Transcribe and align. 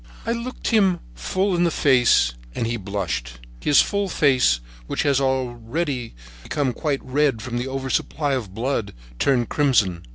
I 0.25 0.31
looked 0.31 0.69
him 0.69 0.99
full 1.13 1.55
in 1.55 1.63
the 1.63 1.69
face, 1.69 2.33
and 2.55 2.65
he 2.65 2.75
blushed. 2.75 3.33
His 3.59 3.83
full 3.83 4.09
face, 4.09 4.59
which 4.87 5.03
was 5.03 5.21
already 5.21 6.15
red 7.03 7.39
from 7.43 7.57
the 7.59 7.67
oversupply 7.67 8.33
of 8.33 8.51
blood, 8.55 8.95
turned 9.19 9.49
crimson. 9.49 10.01